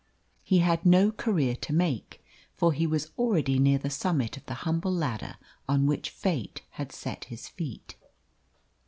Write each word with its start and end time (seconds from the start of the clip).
He 0.43 0.57
had 0.65 0.83
no 0.83 1.11
career 1.11 1.55
to 1.57 1.71
make, 1.73 2.25
for 2.55 2.73
he 2.73 2.87
was 2.87 3.11
already 3.19 3.59
near 3.59 3.77
the 3.77 3.91
summit 3.91 4.35
of 4.35 4.43
the 4.47 4.55
humble 4.65 4.91
ladder 4.91 5.35
on 5.69 5.85
which 5.85 6.09
Fate 6.09 6.63
had 6.71 6.91
set 6.91 7.25
his 7.25 7.47
feet. 7.47 7.93